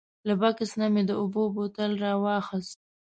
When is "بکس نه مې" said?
0.41-1.03